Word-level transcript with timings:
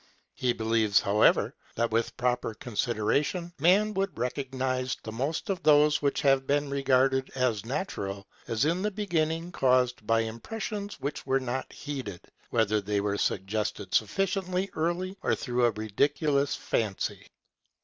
He 0.33 0.51
believes, 0.51 0.99
however, 1.01 1.53
that 1.75 1.91
with 1.91 2.17
proper 2.17 2.55
consideration 2.55 3.53
man 3.59 3.93
would 3.93 4.17
recognize 4.17 4.97
the 5.03 5.11
most 5.11 5.47
of 5.51 5.61
those 5.61 6.01
which 6.01 6.21
have 6.21 6.47
been 6.47 6.71
regarded 6.71 7.29
as 7.35 7.63
natural, 7.67 8.25
as 8.47 8.65
in 8.65 8.81
the 8.81 8.89
beginning 8.89 9.51
caused 9.51 10.07
by 10.07 10.21
impressions 10.21 10.99
which 10.99 11.27
were 11.27 11.39
not 11.39 11.71
heeded, 11.71 12.21
whether 12.49 12.81
they 12.81 12.99
were 12.99 13.19
suggested 13.19 13.93
sufficiently 13.93 14.71
early 14.73 15.17
or 15.21 15.35
through 15.35 15.65
a 15.67 15.71
ridiculous 15.71 16.55
fancy. 16.55 17.27